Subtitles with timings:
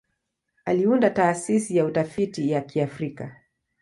[0.65, 3.35] Aliunda Taasisi ya Utafiti wa Kiafrika.